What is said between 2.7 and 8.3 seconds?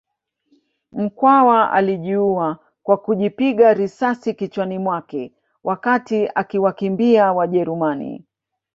kwa kujipiga risasi kichwani mwake wakati akiwakimbia Wajerumani